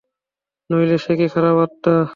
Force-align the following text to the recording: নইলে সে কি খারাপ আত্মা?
নইলে 0.69 0.97
সে 0.97 1.13
কি 1.19 1.27
খারাপ 1.33 1.57
আত্মা? 1.57 1.95